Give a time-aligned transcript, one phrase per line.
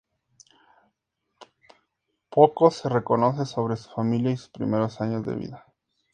[2.31, 5.65] Poco se conoce sobre su familia o sus primeros años de vida.